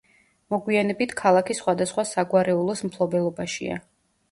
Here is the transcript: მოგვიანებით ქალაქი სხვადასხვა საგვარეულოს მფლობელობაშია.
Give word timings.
მოგვიანებით 0.53 1.13
ქალაქი 1.19 1.57
სხვადასხვა 1.59 2.07
საგვარეულოს 2.15 2.85
მფლობელობაშია. 2.91 3.81